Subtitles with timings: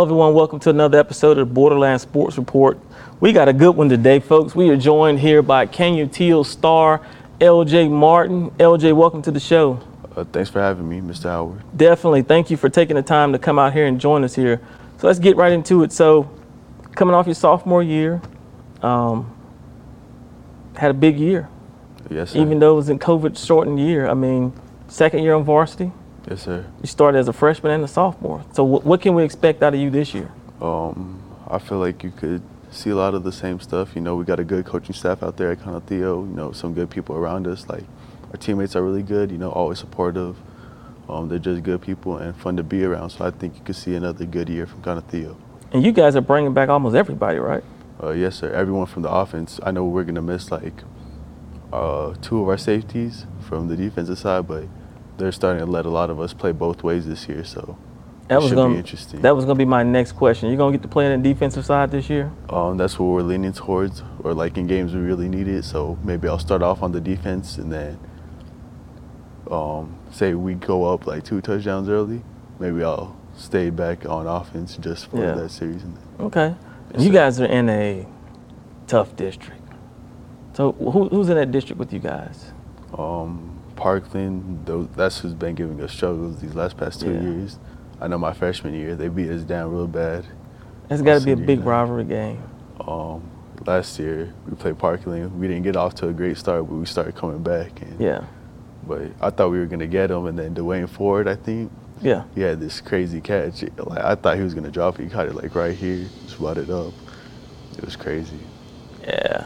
[0.00, 0.32] Hello, everyone.
[0.32, 2.78] Welcome to another episode of the Borderland Sports Report.
[3.20, 4.54] We got a good one today, folks.
[4.54, 7.06] We are joined here by Canutillo star
[7.38, 8.48] LJ Martin.
[8.52, 9.78] LJ, welcome to the show.
[10.16, 11.24] Uh, thanks for having me, Mr.
[11.24, 11.62] Howard.
[11.76, 12.22] Definitely.
[12.22, 14.62] Thank you for taking the time to come out here and join us here.
[14.96, 15.92] So let's get right into it.
[15.92, 16.30] So,
[16.92, 18.22] coming off your sophomore year,
[18.80, 19.30] um,
[20.76, 21.50] had a big year,
[22.08, 22.38] Yes, sir.
[22.38, 24.08] even though it was in COVID shortened year.
[24.08, 24.54] I mean,
[24.88, 25.92] second year on varsity.
[26.28, 26.66] Yes, sir.
[26.82, 28.44] You started as a freshman and a sophomore.
[28.52, 30.30] So, wh- what can we expect out of you this year?
[30.60, 33.94] Um, I feel like you could see a lot of the same stuff.
[33.94, 36.28] You know, we got a good coaching staff out there at Canutillo.
[36.28, 37.68] You know, some good people around us.
[37.68, 37.84] Like
[38.30, 39.30] our teammates are really good.
[39.30, 40.36] You know, always supportive.
[41.08, 43.10] Um, they're just good people and fun to be around.
[43.10, 45.36] So I think you could see another good year from Canutillo.
[45.72, 47.64] And you guys are bringing back almost everybody, right?
[48.02, 48.52] Uh, yes, sir.
[48.52, 49.58] Everyone from the offense.
[49.62, 50.74] I know we're gonna miss like
[51.72, 54.64] uh, two of our safeties from the defensive side, but
[55.20, 57.44] they're starting to let a lot of us play both ways this year.
[57.44, 57.76] So
[58.28, 59.20] That was should gonna be interesting.
[59.22, 60.48] That was gonna be my next question.
[60.48, 62.32] You're gonna get to play on the defensive side this year?
[62.48, 65.64] Um, that's what we're leaning towards, or like in games we really need it.
[65.64, 67.98] So maybe I'll start off on the defense and then,
[69.50, 72.22] um, say we go up like two touchdowns early.
[72.58, 75.34] Maybe I'll stay back on offense just for Yeah.
[75.34, 75.82] that series.
[75.82, 76.54] And Okay.
[76.94, 77.12] Yes, you sir.
[77.14, 78.06] guys are in a
[78.86, 79.56] tough district.
[80.52, 82.52] So who, who's in that district with you guys?
[82.98, 83.49] um,
[83.80, 87.20] Parkland, those, that's who's been giving us struggles these last past two Yeah.
[87.22, 87.58] years.
[87.98, 90.24] I know my freshman year they beat us down real bad.
[90.90, 92.42] It's got to be a big rivalry game.
[92.86, 93.22] Um,
[93.66, 95.38] last year we played Parkland.
[95.40, 97.80] We didn't get off to a great start, but we started coming back.
[97.80, 98.24] And, Yeah.
[98.86, 101.70] But I thought we were gonna get him, and then Dwayne Ford, I think.
[102.02, 102.22] Yeah.
[102.34, 103.62] he had this crazy catch.
[103.78, 105.04] Like I thought he was gonna drop it.
[105.04, 106.92] He caught it like right here, just brought it up.
[107.76, 108.40] It was crazy.
[109.02, 109.44] Yeah.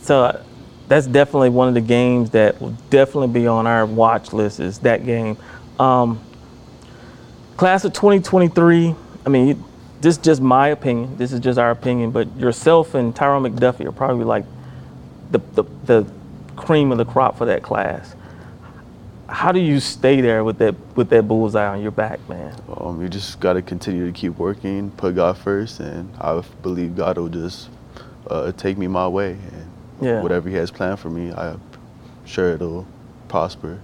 [0.00, 0.40] So
[0.88, 4.58] that's definitely one of the games that will definitely be on our watch list.
[4.58, 5.36] Is that game?
[5.78, 6.20] Um,
[7.56, 8.94] class of 2023.
[9.24, 9.62] I mean,
[10.00, 11.16] this is just my opinion.
[11.16, 12.10] This is just our opinion.
[12.10, 14.44] But yourself and Tyrone McDuffie are probably like
[15.30, 16.06] the, the the
[16.56, 18.14] cream of the crop for that class.
[19.28, 22.54] How do you stay there with that with that bullseye on your back, man?
[22.76, 26.96] Um, you just got to continue to keep working, put God first, and I believe
[26.96, 27.68] God will just
[28.30, 29.32] uh, take me my way.
[29.32, 29.70] And
[30.00, 30.22] Yeah.
[30.22, 31.60] whatever He has planned for me, I'm
[32.24, 32.86] sure it'll
[33.28, 33.78] prosper.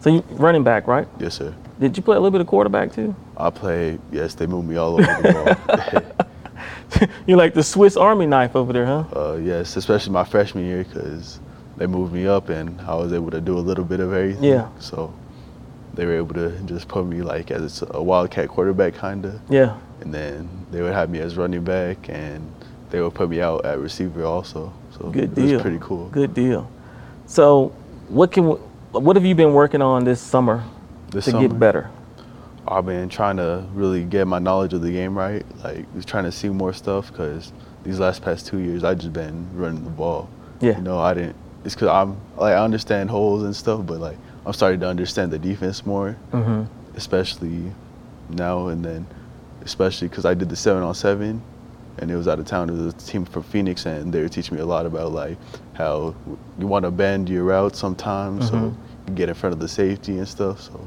[0.00, 1.06] So you running back, right?
[1.20, 1.54] Yes, sir.
[1.78, 3.14] Did you play a little bit of quarterback too?
[3.36, 3.98] I play.
[4.10, 7.08] Yes, they move me all over the ball.
[7.26, 9.04] You're like the Swiss Army knife over there, huh?
[9.14, 11.40] uh, yes, especially my freshman year because
[11.76, 14.44] they moved me up and I was able to do a little bit of everything.
[14.44, 14.68] Yeah.
[14.78, 15.12] So
[15.94, 19.78] they were able to just put me like as a wildcat quarterback kind of, Yeah.
[20.00, 22.42] and then they would have me as running back and
[22.92, 24.72] they would put me out at receiver also.
[24.96, 25.52] So Good it deal.
[25.54, 26.08] was pretty cool.
[26.10, 26.70] Good deal.
[27.26, 27.72] So,
[28.08, 28.44] what can
[28.92, 30.62] what have you been working on this summer
[31.10, 31.90] This to summer, get better?
[32.68, 36.24] I've been trying to really get my knowledge of the game right, like just trying
[36.24, 39.90] to see more stuff because these last past two years I just been running the
[39.90, 40.28] ball.
[40.60, 40.76] Yeah.
[40.76, 41.36] You know, I didn't.
[41.64, 45.30] It's because I'm like I understand holes and stuff, but like I'm starting to understand
[45.32, 46.64] the defense more, Mm-hmm.
[46.96, 47.72] especially
[48.28, 49.06] now and then,
[49.62, 51.40] especially because I did the seven on seven,
[51.98, 52.68] and it was out of town.
[52.70, 55.36] It was a team from Phoenix, and they were teaching me a lot about like
[55.74, 56.14] how
[56.58, 58.74] you want to bend your route sometimes, so Mhm.
[59.08, 60.60] you get in front of the safety and stuff.
[60.60, 60.80] So,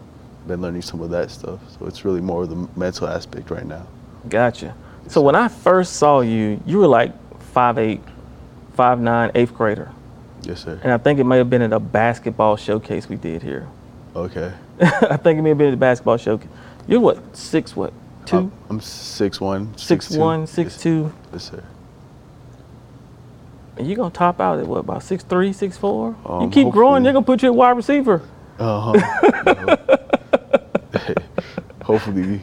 [0.48, 1.60] been learning some of that stuff.
[1.80, 3.82] So it's really more of the mental aspect right now.
[4.30, 4.76] Gotcha.
[5.08, 7.12] So when I first saw you, you were like
[7.54, 8.02] 5'8",
[8.78, 9.90] 5'9", eighth grader,
[10.44, 10.80] Yes, sir.
[10.84, 13.68] and I think it may have been at a basketball showcase we did here.
[14.16, 14.52] Okay.
[14.82, 16.50] I think it may have been at a basketball showcase.
[16.88, 17.92] You're what six what
[18.26, 19.78] two I'm, six one.
[19.78, 21.64] six one six two, Yes, sir.
[23.78, 26.16] and you're gonna top out at what about six three six four?
[26.26, 28.22] you Um, keep growing, they're gonna put you at wide receiver.
[28.60, 28.94] Uh-huh.
[31.84, 32.42] Hopefully,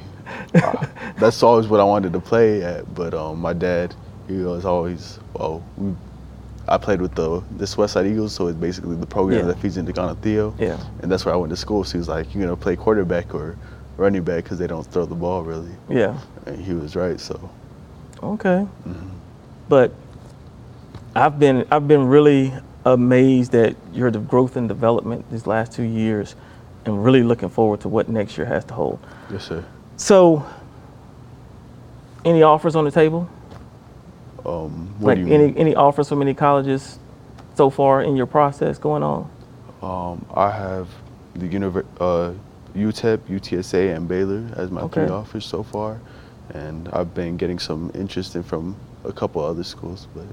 [0.54, 0.86] uh,
[1.18, 2.94] that's always what I wanted to play at.
[2.94, 3.94] But um, my dad,
[4.28, 5.64] he was always well.
[5.76, 5.92] We,
[6.68, 9.46] I played with the this West Side Eagles, so it's basically the program Yeah.
[9.46, 9.92] that feeds into
[10.22, 10.54] Theo.
[10.58, 10.78] Yeah.
[11.02, 11.82] And that's where I went to school.
[11.82, 13.56] So he was like, "You're gonna play quarterback or
[13.96, 16.18] running back because they don't throw the ball really." Yeah.
[16.46, 17.20] And he was right.
[17.20, 17.50] So
[18.22, 18.66] Okay.
[19.68, 19.92] But
[21.14, 22.52] I've been I've been really
[22.84, 26.34] amazed at your growth and development these last two years,
[26.84, 28.98] and really looking forward to what next year has to hold.
[29.30, 29.64] yes, sir.
[29.96, 30.44] So,
[32.24, 33.28] any offers on the table?
[34.44, 35.56] Um, what like do you any mean?
[35.56, 36.98] any offers from any colleges
[37.54, 39.30] so far in your process going on?
[39.82, 40.88] Um, I have
[41.34, 42.32] the univer- uh,
[42.74, 45.06] UTEP, UTSA, and Baylor as my Okay.
[45.06, 46.00] three offers so far,
[46.54, 50.24] and I've been getting some interest in from a couple other schools, but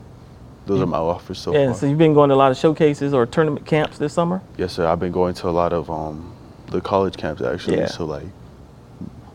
[0.65, 1.67] those are my offers so yeah.
[1.67, 1.75] far.
[1.75, 4.41] So you've been going to a lot of showcases or tournament camps this summer.
[4.57, 4.85] yes, sir.
[4.87, 6.33] I've been going to a lot of um,
[6.67, 7.77] the college camps actually.
[7.77, 7.87] Yeah.
[7.87, 8.27] So like,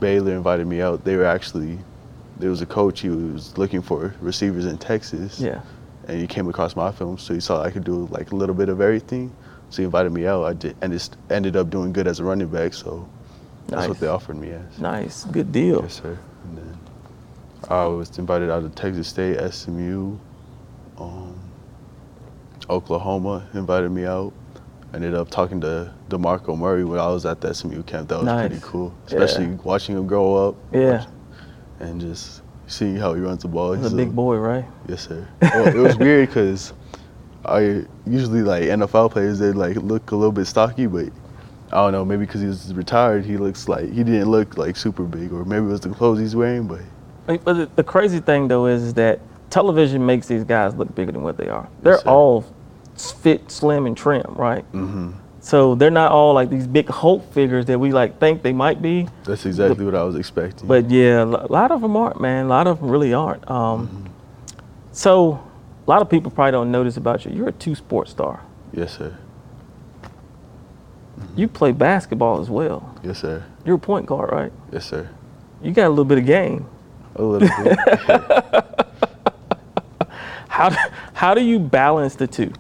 [0.00, 1.04] Baylor invited me out.
[1.04, 1.78] They were actually
[2.38, 3.00] there was a coach.
[3.00, 5.40] He was looking for receivers in Texas.
[5.40, 5.60] Yeah.
[6.06, 8.54] And he came across my film, so he saw I could do like a little
[8.54, 9.34] bit of everything.
[9.70, 10.44] So he invited me out.
[10.44, 12.74] I did, and it ended up doing good as a running back.
[12.74, 13.08] So
[13.68, 14.78] that's what they offered me as.
[14.78, 15.24] Nice.
[15.24, 15.82] Good deal.
[15.82, 16.18] Yes, sir.
[16.44, 16.78] And then
[17.68, 20.18] I was invited out of Texas State, SMU,
[20.98, 21.38] um,
[22.70, 24.32] Oklahoma invited me out.
[24.92, 28.08] Ended up talking to DeMarco Murray when I was at the SMU camp.
[28.08, 28.48] That was Nice.
[28.48, 29.18] pretty cool, Yeah.
[29.18, 30.54] especially watching him grow up.
[30.72, 31.06] Yeah.
[31.80, 33.72] And just seeing how he runs the ball.
[33.72, 34.64] He's He's a big boy, right?
[34.88, 35.26] Yes, sir.
[35.42, 36.72] Well, it was weird because
[37.44, 39.38] I usually like NFL players.
[39.38, 41.08] They like look a little bit stocky, but
[41.72, 42.04] I don't know.
[42.04, 45.44] Maybe because he was retired, he looks like he didn't look like super big, or
[45.44, 46.66] maybe it was the clothes he's wearing.
[46.66, 46.82] But
[47.26, 49.20] But the, the crazy thing though is, is that
[49.50, 51.68] television makes these guys look bigger than what they are.
[51.82, 52.08] They're sir.
[52.08, 52.44] all
[52.96, 54.64] fit, slim, and trim, right?
[54.66, 55.12] hmm
[55.44, 58.80] So they're not all like these big Hulk figures that we like think they might
[58.80, 59.06] be.
[59.24, 60.66] that's exactly what I was expecting.
[60.66, 62.46] But yeah, a lot of them aren't, man.
[62.46, 63.48] A lot of them really aren't.
[63.50, 64.08] Um,
[64.92, 65.32] So
[65.86, 67.30] a lot of people probably don't notice about you.
[67.32, 68.40] You're a two-sport star.
[68.72, 69.18] yes, sir.
[71.36, 72.94] You play basketball as well.
[73.02, 73.44] Yes, sir.
[73.66, 74.52] You're a point guard, right?
[74.72, 75.08] Yes, sir.
[75.62, 76.66] You got a little bit of game.
[77.16, 77.78] A little bit.
[80.48, 80.76] How do,
[81.12, 82.52] how do you balance the two?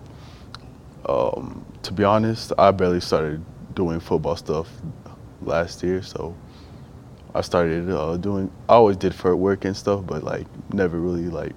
[1.08, 3.44] um, to be honest, I barely started
[3.74, 4.68] doing football stuff
[5.42, 6.34] last year, so
[7.34, 8.50] I started uh, doing.
[8.68, 11.52] I always did for work and stuff, but like never really like.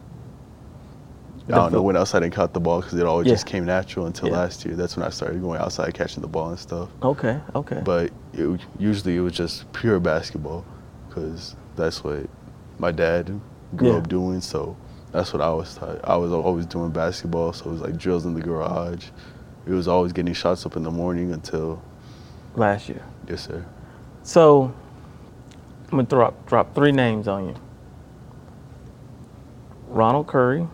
[1.50, 3.34] I don't know, went outside and caught the ball because it always Yeah.
[3.36, 4.36] just came natural until Yeah.
[4.36, 4.76] last year.
[4.76, 6.90] That's when I started going outside catching the ball and stuff.
[7.02, 7.82] Okay, okay.
[7.86, 10.66] But it, usually it was just pure basketball
[11.08, 12.28] because that's what
[12.80, 13.40] my dad
[13.78, 13.98] grew Yeah.
[14.00, 14.42] up doing.
[14.42, 14.76] So
[15.14, 16.02] that's what I was taught.
[16.04, 17.54] I was always doing basketball.
[17.54, 19.06] So it was like drills in the garage.
[19.68, 21.82] It was always getting shots up in the morning until,
[22.56, 23.04] Last year.
[23.28, 23.66] yes, sir.
[24.24, 24.74] So
[25.86, 27.56] I'm gonna drop drop three names on you.
[29.90, 30.68] Ronald Curry,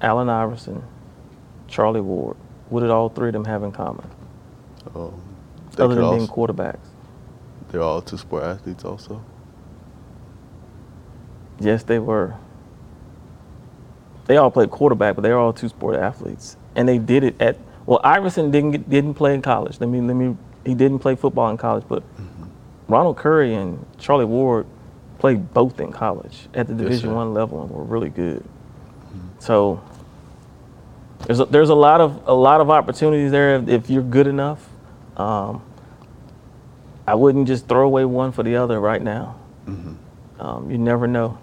[0.00, 0.82] Allen Iverson,
[1.68, 2.36] Charlie Ward.
[2.70, 4.04] What did all three of them have in common?
[4.94, 5.12] Um,
[5.78, 6.78] Other than being also- quarterbacks.
[7.70, 9.22] they're all two sport athletes also.
[11.60, 12.34] Yes, they were.
[14.28, 17.40] They all played quarterback, but they were all two sport athletes, and they did it
[17.42, 17.56] at.
[17.86, 19.80] Well, Iverson didn't get, didn't play in college.
[19.80, 20.36] Let me let me.
[20.64, 22.02] He didn't play football in college, but
[22.86, 24.66] Ronald Curry and Charlie Ward
[25.18, 27.14] played both in college at the Division sir.
[27.14, 28.44] One level and were really good.
[29.38, 29.80] So
[31.26, 34.26] there's a, there's a lot of a lot of opportunities there if, if you're good
[34.26, 34.68] enough.
[35.16, 35.62] Um,
[37.06, 39.36] I wouldn't just throw away one for the other right now.
[39.64, 39.94] hmm
[40.38, 41.38] Um, you never know.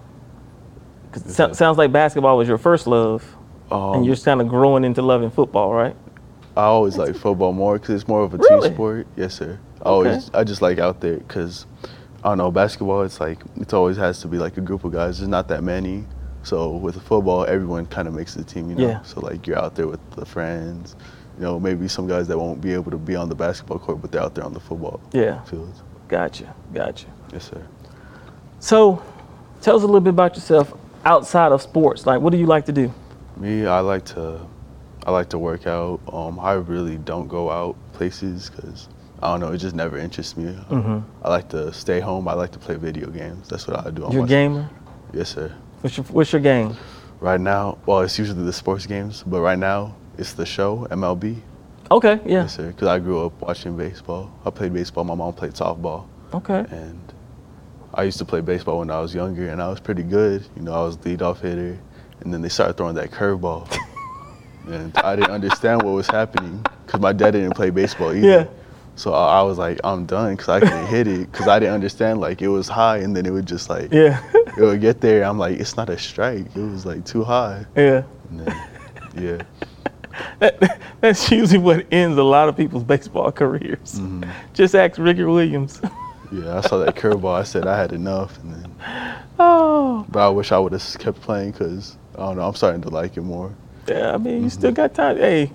[1.15, 1.53] 'Cause it so- sir.
[1.53, 3.23] sounds like basketball was your first love,
[3.71, 5.95] Um, and you're just kind of growing into loving football, right?
[6.57, 8.67] I always like football more because it's more of a Really?
[8.67, 9.07] team sport.
[9.15, 9.57] Yes, sir.
[9.81, 11.65] I always, I just like out there because
[12.23, 13.01] I don't know basketball.
[13.03, 15.19] It's like it always has to be like a group of guys.
[15.19, 16.05] There's not that many.
[16.43, 18.69] So with football, everyone kind of makes the team.
[18.69, 18.87] You know.
[18.87, 19.01] Yeah.
[19.03, 20.95] So like you're out there with the friends.
[21.37, 24.01] You know, maybe some guys that won't be able to be on the basketball court,
[24.01, 25.41] but they're out there on the football Yeah.
[25.43, 25.73] field.
[26.07, 27.07] Gotcha, gotcha.
[27.33, 27.61] Yes, sir.
[28.59, 29.01] So,
[29.61, 30.73] tell us a little bit about yourself
[31.05, 32.05] outside of sports.
[32.05, 32.93] Like, what do you like to do?
[33.37, 34.39] Me, I like to,
[35.05, 35.99] I like to work out.
[36.11, 38.89] Um, I really don't go out places because
[39.21, 39.51] I don't know.
[39.53, 40.53] It just never interests me.
[40.69, 41.03] Mhm.
[41.23, 42.27] I like to stay home.
[42.27, 43.47] I like to play video games.
[43.49, 44.07] That's what I do.
[44.11, 44.69] You're a gamer.
[45.13, 45.51] Yes, sir.
[45.81, 46.75] What's your What's your game?
[47.21, 51.37] Right now, well, it's usually the sports games, but right now it's the show MLB.
[51.91, 52.41] Okay, yeah.
[52.41, 52.67] Yes, sir.
[52.67, 54.31] Because I grew up watching baseball.
[54.45, 55.03] I played baseball.
[55.03, 56.65] My mom played softball, Okay.
[56.71, 56.99] and
[57.95, 60.45] I used to play baseball when I was younger, and I was pretty good.
[60.55, 61.77] You know, I was leadoff hitter,
[62.21, 63.73] and then they started throwing that curveball,
[64.67, 68.27] and I didn't understand what was happening because my dad didn't play baseball either.
[68.27, 68.45] Yeah.
[68.97, 71.73] So I I was like, I'm done because I couldn't hit it because I didn't
[71.73, 72.19] understand.
[72.21, 74.21] Like it was high, and then it would just like Yeah.
[74.33, 75.23] it would get there.
[75.23, 76.45] I'm like, it's not a strike.
[76.55, 77.65] It was like too high.
[77.75, 78.03] yeah.
[78.29, 78.67] And then,
[79.17, 79.41] yeah.
[80.39, 83.95] That, that's usually what ends a lot of people's baseball careers.
[83.99, 84.23] Mm-hmm.
[84.53, 85.81] Just ask Ricky Williams.
[86.43, 87.33] Yeah, I saw that curveball.
[87.33, 88.75] I said I had enough, and then,
[89.39, 90.05] oh.
[90.09, 92.47] but I wish I would have kept playing because I don't know.
[92.47, 93.53] I'm starting to like it more.
[93.87, 94.49] Yeah, I mean, you mm-hmm.
[94.49, 95.17] still got time.
[95.17, 95.51] Hey,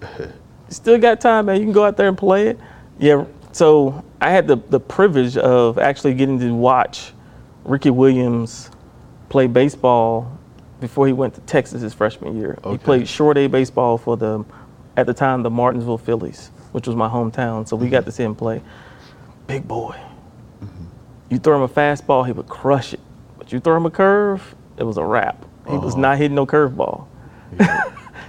[0.18, 0.30] you
[0.70, 1.58] still got time, man.
[1.58, 2.58] You can go out there and play it.
[2.98, 3.24] Yeah.
[3.52, 7.12] So I had the, the privilege of actually getting to watch
[7.64, 8.70] Ricky Williams
[9.28, 10.38] play baseball
[10.80, 12.58] before he went to Texas his freshman year.
[12.64, 12.72] Okay.
[12.72, 14.44] He played short A baseball for the,
[14.96, 17.68] at the time, the Martinsville Phillies, which was my hometown.
[17.68, 18.60] So we got to see him play.
[19.46, 19.96] Big boy.
[21.34, 23.00] You throw him a fastball, he would crush it.
[23.36, 25.44] But you throw him a curve, it was a wrap.
[25.68, 25.98] He was Oh.
[25.98, 27.06] not hitting no curveball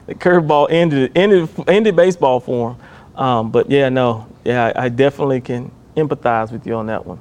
[0.07, 2.77] the curveball ended ended ended baseball for him.
[3.23, 7.19] Um, but yeah, no, yeah, I, I definitely can empathize with you on that one.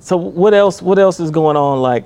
[0.00, 0.82] So what else?
[0.82, 1.80] What else is going on?
[1.80, 2.04] Like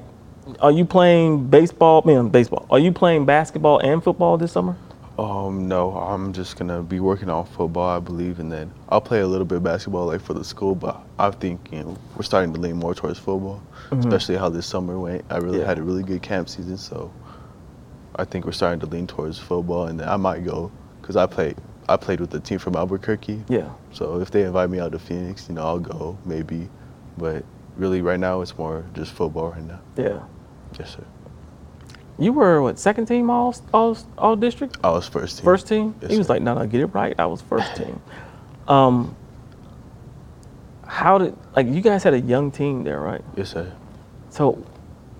[0.60, 2.02] are you playing baseball?
[2.04, 2.66] I mean, baseball.
[2.70, 4.76] Are you playing basketball and football this summer?
[5.18, 9.20] Um, no, I'm just gonna be working on football, I believe, and then I'll play
[9.20, 10.74] a little bit of basketball like for the school.
[10.74, 14.66] But I think you know we're starting to lean more towards football, especially how this
[14.66, 15.24] summer went.
[15.30, 15.66] I really Yeah.
[15.66, 17.10] had a really good camp season, so
[18.16, 20.70] I think we're starting to lean towards football, and then I might go
[21.00, 21.56] because I played
[21.88, 23.44] I played with the team from Albuquerque.
[23.48, 23.70] Yeah.
[23.92, 26.68] So if they invite me out to Phoenix, you know, I'll go maybe,
[27.16, 27.42] but
[27.76, 29.80] really right now it's more just football right now.
[29.96, 30.18] Yeah.
[30.78, 31.04] Yes, sir.
[32.18, 34.78] You were what second team all all all district?
[34.82, 35.44] I was first team.
[35.44, 35.94] First team?
[36.00, 36.34] Yes, he was sir.
[36.34, 37.14] like, no, no, get it right.
[37.18, 38.00] I was first team.
[38.68, 39.14] Um,
[40.86, 43.22] how did like you guys had a young team there, right?
[43.36, 43.70] Yes, sir.
[44.30, 44.64] So,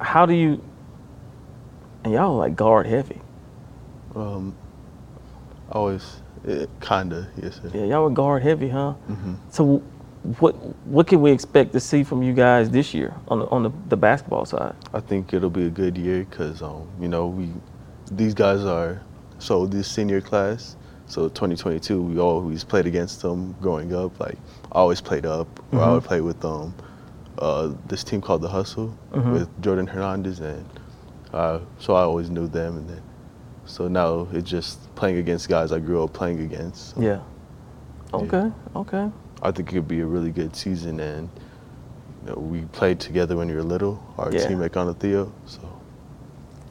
[0.00, 0.62] how do you?
[2.04, 3.20] And y'all were like guard heavy.
[4.14, 4.54] Um,
[5.70, 7.70] always it, kinda yes, sir.
[7.74, 8.92] Yeah, y'all were guard heavy, huh?
[8.92, 9.82] hmm So,
[10.40, 10.54] what
[10.86, 13.70] what can we expect to see from you guys this year on the on the,
[13.88, 14.74] the basketball side?
[14.92, 17.50] I think it'll be a good year because um, you know we
[18.10, 19.02] these guys are
[19.38, 20.76] so this senior class.
[21.08, 24.18] So 2022, we always played against them growing up.
[24.18, 24.36] Like
[24.72, 25.92] I always played up, or I Mhm.
[25.94, 26.74] would play with um,
[27.38, 29.32] uh, this team called the Hustle Mhm.
[29.32, 30.64] with Jordan Hernandez, and
[31.32, 32.76] uh, so I always knew them.
[32.78, 33.02] And then
[33.66, 36.96] so now it's just playing against guys I grew up playing against.
[36.96, 37.20] So Yeah.
[38.12, 38.50] Okay.
[38.74, 39.10] Okay.
[39.46, 41.30] I think it could be a really good season, and
[42.24, 44.02] you know, we played together when you were little.
[44.18, 44.40] Our Yeah.
[44.48, 45.60] teammate Canutillo, so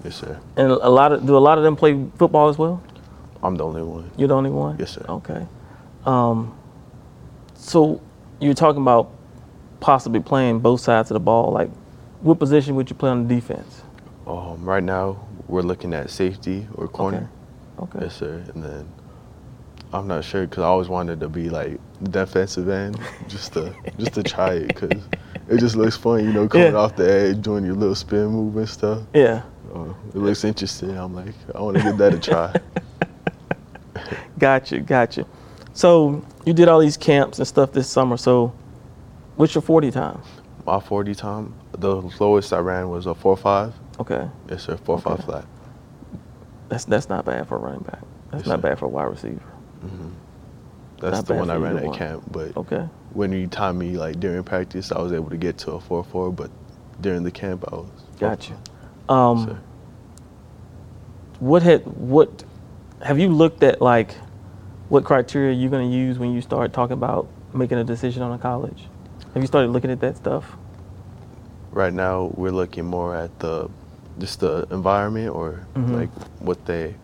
[0.04, 0.38] yes, sir.
[0.58, 2.82] And a lot of do a lot of them play football as well?
[3.42, 4.12] I'm the only one.
[4.18, 4.76] You're the only one?
[4.78, 5.06] Yes, sir.
[5.08, 5.48] Okay.
[6.06, 6.54] Um,
[7.54, 8.02] so
[8.42, 9.10] you're talking about
[9.80, 11.54] possibly playing both sides of the ball.
[11.54, 11.70] Like,
[12.22, 13.84] what position would you play on the defense?
[14.28, 15.18] Um, right now,
[15.48, 17.30] we're looking at safety or corner.
[17.80, 18.00] Okay.
[18.02, 18.44] Yes, sir.
[18.54, 18.86] And then
[19.96, 24.14] I'm not sure because I always wanted to be like defensive end, just to just
[24.16, 25.04] to try it because
[25.50, 26.80] it just looks fun, you know, coming Yeah.
[26.80, 29.04] off the edge, doing your little spin move and stuff.
[29.14, 29.44] Yeah.
[29.74, 30.98] Uh, it looks interesting.
[30.98, 32.54] I'm like, I want to give that a try.
[34.40, 34.80] Gotcha.
[34.80, 35.26] Gotcha.
[35.74, 38.18] So you did all these camps and stuff this summer.
[38.18, 38.54] So
[39.38, 40.22] what's your 40 time?
[40.66, 43.72] My 40 time, the lowest I ran was a 4.5.
[44.00, 44.28] Okay.
[44.50, 44.76] Yes, sir.
[44.78, 45.24] 4.5 Okay.
[45.24, 45.46] flat.
[46.68, 48.02] That's that's not bad for a running back.
[48.32, 48.70] That's Yes, not sir.
[48.70, 49.40] bad for a wide receiver.
[51.00, 51.98] That's Not the one I ran at one.
[51.98, 52.24] camp.
[52.32, 52.88] But Okay.
[53.14, 56.04] when you timed me like during practice, I was able to get to a four
[56.04, 56.32] four.
[56.32, 56.50] But
[57.02, 57.90] during the camp, I was.
[58.20, 58.54] Gotcha.
[59.10, 59.14] 4.5.
[59.14, 59.60] Um,
[61.40, 62.44] what had what
[63.04, 64.16] have you looked at like
[64.88, 68.32] what criteria you're going to use when you start talking about making a decision on
[68.32, 68.88] a college
[69.34, 70.56] have you started looking at that stuff
[71.72, 73.70] right now we're looking more at the
[74.18, 75.92] just the environment or Mhm.
[76.00, 76.96] like what they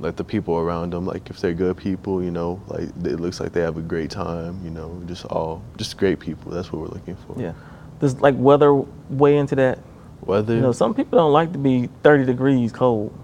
[0.00, 3.40] like the people around them like if they're good people you know like it looks
[3.40, 6.52] like they have a great time you know just all just great people.
[6.52, 7.40] That's what we're looking for.
[7.40, 7.52] Yeah.
[8.00, 9.80] Does like weather weigh into that?
[10.20, 10.54] Weather.
[10.54, 13.16] you know some people don't like to be 30 degrees cold.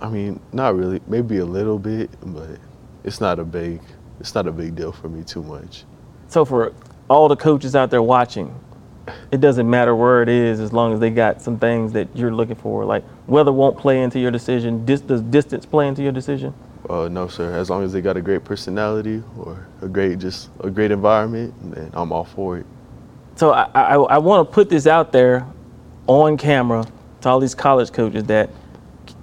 [0.00, 1.00] I mean not really.
[1.06, 2.58] Maybe a little bit but
[3.04, 3.80] it's not a big
[4.20, 5.84] it's not a big deal for me too much.
[6.28, 6.72] So for
[7.08, 8.54] all the coaches out there watching
[9.30, 12.32] it doesn't matter where it is as long as they got some things that you're
[12.32, 12.84] looking for.
[12.84, 14.84] Like weather won't play into your decision?
[14.84, 16.54] Dis- does distance play into your decision?
[16.88, 17.54] Uh, no sir.
[17.54, 21.54] As long as they got a great personality or a great just a great environment
[21.74, 22.66] then i'm all for it.
[23.36, 25.46] So I, I, I want to put this out there
[26.06, 26.84] on camera
[27.22, 28.50] to all these college coaches that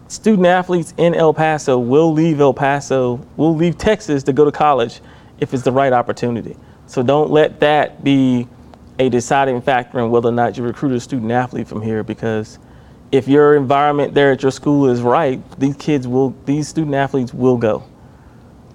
[0.08, 4.52] student athletes in El Paso will leave El Paso, will leave Texas to go to
[4.52, 5.02] college
[5.40, 6.58] if it's the right opportunity.
[6.88, 8.48] So don't let that be
[8.98, 12.58] a deciding factor in whether or not you recruit a student athlete from here because
[13.12, 17.34] if your environment there at your school is right, these kids will, these student athletes
[17.34, 17.84] will go.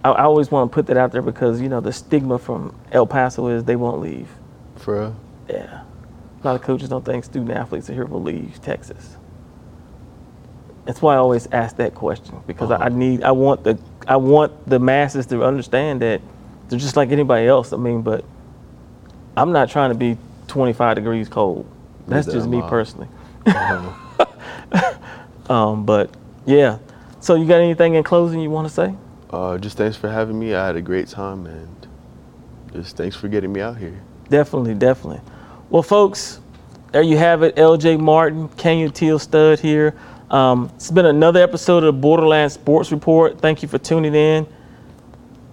[0.04, 2.74] I, I always want to put that out there because, you know, the stigma from
[2.92, 4.28] El Paso is they won't leave.
[4.76, 5.16] for real
[5.48, 5.82] Yeah.
[6.42, 9.16] A lot of coaches don't think student athletes are here will leave Texas.
[10.84, 12.88] That's why I always ask that question because I, I Uh-huh.
[12.90, 16.20] need I want the I want the masses to understand that
[16.68, 17.72] they're just like anybody else.
[17.72, 18.22] I mean, but
[19.34, 21.64] I'm not trying to be 25 degrees cold.
[22.06, 23.08] That's just me personally.
[23.46, 23.92] Uh,
[25.48, 26.10] Um, but
[26.46, 26.78] yeah.
[27.20, 28.94] So you got anything in closing you want to say?
[29.30, 30.54] Uh, just thanks for having me.
[30.54, 31.86] I had a great time, and
[32.72, 34.00] just thanks for getting me out here.
[34.28, 35.20] Definitely, definitely.
[35.70, 36.40] Well, folks,
[36.92, 37.56] there you have it.
[37.56, 39.94] LJ Martin, Canutillo Stud here.
[40.30, 43.38] Um, it's been another episode of the Borderland Sports Report.
[43.40, 44.46] Thank you for tuning in.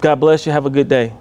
[0.00, 0.52] God bless you.
[0.52, 1.12] Have a good day.